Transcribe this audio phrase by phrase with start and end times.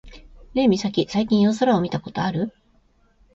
[0.55, 2.51] ねえミサキ、最近夜空を見たことある？